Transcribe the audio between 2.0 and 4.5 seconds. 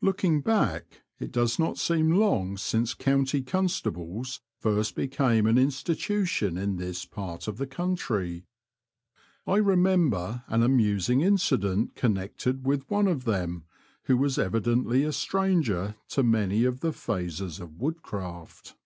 long since county constables